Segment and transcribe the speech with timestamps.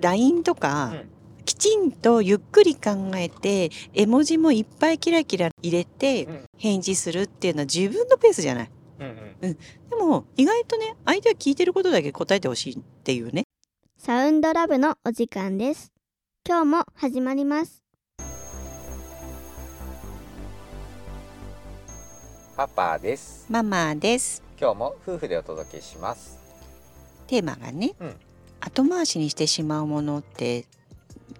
[0.00, 1.10] LINE とか、うん
[1.46, 8.70] きちんとゆっくり考えて絵文字もいっぱいキラキラ入れてうん返事するっていうのは自分のペースじゃない。
[9.00, 9.58] うんうん
[9.90, 13.44] でも意外とね相手は聞いてることだけ答えてほしいっていうね。
[13.98, 15.90] サウンドラブのお時間です。
[16.46, 17.82] 今日も始まります。
[22.56, 24.42] パパですママです。
[24.60, 26.38] 今日も夫婦でお届けします
[27.26, 28.14] テーマがね、うん
[28.60, 30.66] 後回しにしてしまうものって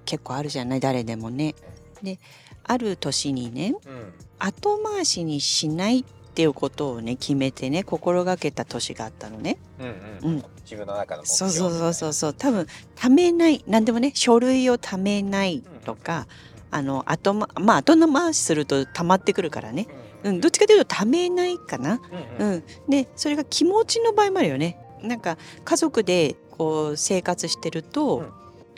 [0.04, 0.80] 結構あるじゃない？
[0.80, 1.54] 誰でもね。
[2.02, 2.18] で
[2.64, 4.12] ある年にねうん。
[4.38, 9.58] 後回しにしないっていうことをね決めてね心がけた年があったのね。
[9.78, 10.36] うんうん。
[10.36, 12.34] うん、自分の中の目そう標そうそうそうそう。
[12.34, 16.26] 多分貯めない何でもね書類を貯めないとか、
[16.70, 19.88] あの後ままあ後回しすると溜まってくるからね、
[20.22, 22.00] うん、どっちかというと貯めないかな。
[22.38, 22.52] うんうん。
[22.54, 24.78] うん、でそれが気持ちの場合もあるよね。
[25.02, 28.32] なんか家族でこう生活してると、うん。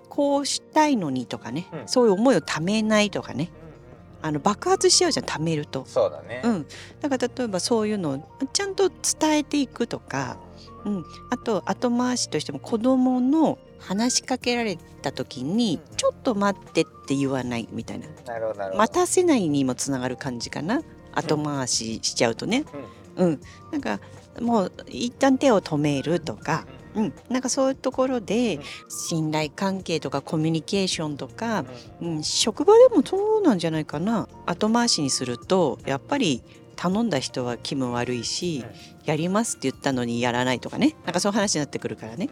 [0.09, 1.89] こうしたいのにとかね、うん。
[1.89, 3.51] そういう思いをためないとかね
[4.21, 5.85] あの爆発しちゃうじゃんためると。
[5.87, 6.43] そうだね。
[6.45, 6.67] うん、
[7.01, 10.37] だから例えばそういうのをちゃんと伝えていくとか、
[10.85, 18.07] うん、あと後回しとしても子供の話しかけられた時にうん「ちょっと待って」って言わないみたいな。
[18.77, 20.83] 待たせないにもつながる感じかな。
[21.15, 22.65] 後回ししちゃうとね。
[23.17, 23.41] うん、
[23.73, 23.99] なんか
[24.41, 26.65] もう一旦手を止めるとか、
[26.95, 28.63] うん、なんかそういうところでうん。
[28.89, 31.65] 信頼関係とかコミュニケーションとか
[32.01, 32.17] うん、うん。
[32.17, 34.29] うん、職場でもそうなんじゃないかな。
[34.47, 36.43] 後回しにするとやっぱり
[36.77, 38.65] 頼んだ人は気分悪いし、
[39.05, 40.97] やりますって言ったのにやらないとかね。
[41.05, 42.29] なんかそういう話になってくるからね。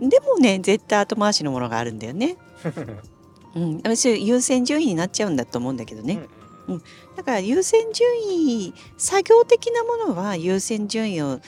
[0.00, 2.36] でもね絶対後回しのものがあるんだよね。
[3.54, 6.22] うん、私優先順位になっちゃうんだと思うんだけどね。
[7.16, 11.40] だから優先順位作業的なものは優先順位を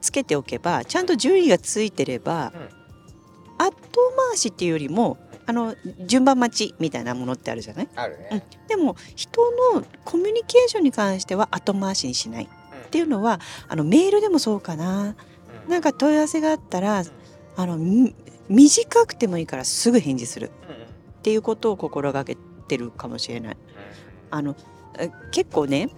[0.00, 2.52] つけておけばちゃんと順位がついてれば、
[3.58, 3.72] 後
[4.30, 5.74] 回しっていうよりもあの
[6.06, 7.88] 順番待ちみたいなものってあるじゃない？
[7.96, 8.46] あるね。
[8.68, 9.40] でも人
[9.74, 12.44] のコミュニケーションに関しては後回しにしない。
[12.44, 15.16] っていうのはあのメールでもそうかな。
[15.68, 17.04] なんか問い合わせがあったら
[17.56, 18.14] あのみ
[18.48, 20.50] 短くてもいいからすぐ返事する。
[21.18, 22.36] っていうことを心がけ
[22.68, 23.56] てるかもしれない。
[24.30, 24.54] あの
[24.98, 25.90] え結構ね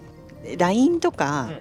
[0.57, 1.51] LINE とか、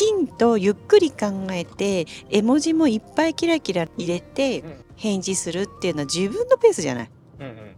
[0.00, 4.84] きちんとゆっくり考えて絵文字もいっぱいキラキラ入れてうん。
[4.96, 7.10] 返事するっていうのは自分のペースじゃない。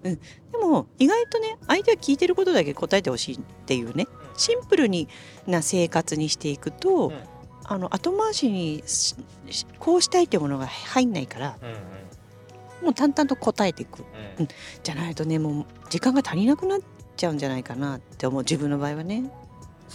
[0.03, 0.19] で
[0.61, 4.07] も意外とね相手は聞いてることだけ答えてほしいっていうね。
[4.37, 5.09] シンプルに
[5.49, 7.23] な生活にしていくと、うん。
[7.65, 8.85] あの後回しに
[9.81, 11.57] こうしたいっていうものが入んないから
[12.83, 14.05] もう淡々と答えていく。
[14.85, 16.81] じゃないとねもう時間が足りなくなっ
[17.17, 18.43] ちゃうんじゃないかなって思う。
[18.43, 19.29] 自分の場合はね。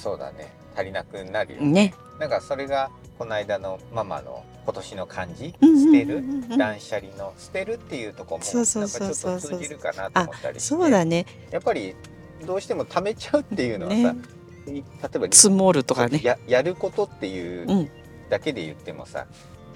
[0.02, 0.52] そうだね。
[0.75, 1.94] 足りなくなるよね。
[2.19, 6.58] なんかそれがこの間のママの今年の漢字うんうんうんうん捨てる？
[6.58, 10.69] 断捨離の捨てるっていうところもなんかちょっと通じるかなと思ったりして。
[10.69, 11.25] そうだね。
[11.52, 11.96] やっぱり
[12.46, 14.16] どうしても貯めちゃうっていうのはさ、ね。
[14.68, 14.84] 例
[15.16, 16.22] えば積もるとかね。
[16.24, 17.90] ややることっていううん。
[18.29, 19.25] だけで言ってもさ、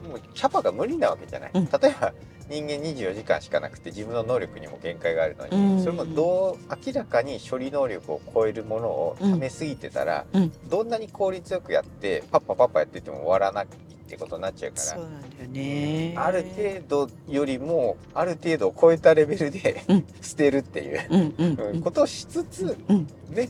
[0.07, 1.65] もうキャパが無理なわけじゃない、うん。
[1.67, 2.13] 例えば
[2.51, 5.79] 人間24時間しかなくて自分の能力にも限界があるのに、うん。
[5.79, 10.51] それもどう明らかに処理能力を超えるものを貯めすぎてたら、うん。
[10.69, 13.67] どんなに効率よくやってパッパパッパやってても終わらない
[14.15, 14.83] ってことになっちゃうから。
[14.83, 16.13] そうなんだよね。
[16.17, 20.05] ある程度よりもある程度を超えたレベルで、うん。
[20.21, 23.07] 捨てるっていう、うんことをしつつ、うん。
[23.29, 23.49] ね、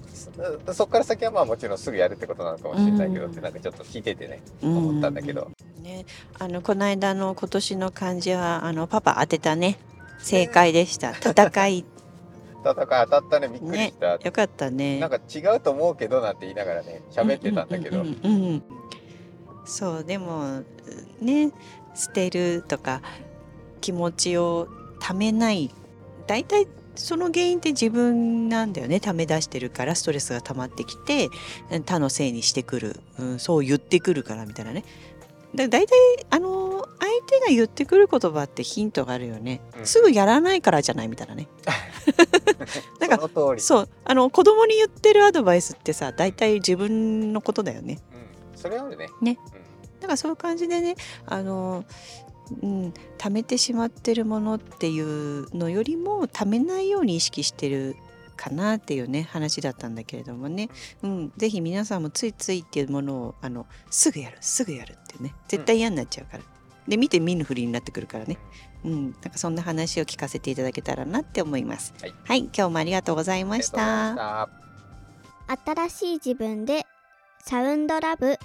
[0.68, 3.32] そそこから先はまあもちろんすぐやるってことなのかもしれないけど、うん。
[3.32, 4.78] ってなんかちょっと聞いててねうん。
[4.78, 5.50] 思ったんだけど、
[5.82, 6.06] ね、
[6.38, 9.80] あのこの間の今年の漢字はあのパパ当てたね。
[10.20, 11.14] 正解でした。
[11.14, 11.86] 戦い。
[12.64, 13.48] 戦い当たったね。
[13.48, 15.00] びっくりした、よかったね。
[15.00, 18.81] なんか違うと思うけどなんて言いながらね喋ってたんだけど、うんうんうんうん
[19.66, 20.64] そうでも
[21.22, 21.52] ね
[21.96, 23.02] 捨てるとか
[23.82, 24.68] 気持ちを
[25.00, 25.72] ためない
[26.28, 29.00] 大体その原因って自分なんだよね。
[29.00, 31.30] ため出してるからストレスが溜まってきて
[31.86, 34.84] 他のせいにしてくる、うん、そう言ってくるからみたいなね。
[35.56, 35.98] だ大体
[36.30, 39.86] あの相手が言ってくる言葉ってヒントがあるよね、うん。
[39.86, 41.48] すぐやらないからじゃないみたいなね。
[43.00, 48.00] なんかそうあの子供に言ってるアドバイスってさ大体自分のことだよね。
[48.14, 48.21] うん、
[48.62, 49.10] それはあるね。
[49.22, 49.38] ね。
[50.00, 51.86] だからそういう感じでねあの、
[52.62, 57.96] うん、貯めてしまってるものっていうのよりも貯めないように意識してる
[58.36, 60.70] かなっていうね話だったんだけれどもね、
[61.04, 65.36] うん、ぜひ皆さんもついついっていうものをあのすぐやるすぐやるってね。
[65.48, 66.44] 絶対嫌になっちゃうから、
[66.88, 68.40] で見て見ぬふりになってくるからね、
[68.84, 71.94] うん、なんかそんな話を聞かせていただけたらなって思います。
[72.02, 72.14] はい。
[72.26, 74.12] はい、今日もありがとうございました。
[74.12, 74.16] し。
[74.16, 74.50] た。
[75.66, 76.86] 新しい自分で
[77.44, 78.38] サウンドラブ。